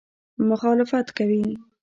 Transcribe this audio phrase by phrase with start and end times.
[0.49, 1.43] مخالفت کوي.